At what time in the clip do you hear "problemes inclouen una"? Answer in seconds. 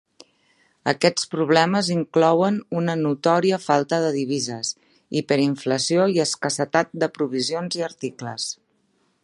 1.33-2.95